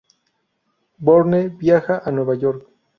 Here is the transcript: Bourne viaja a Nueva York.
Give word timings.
Bourne 1.09 1.47
viaja 1.59 2.01
a 2.03 2.09
Nueva 2.11 2.33
York. 2.33 2.67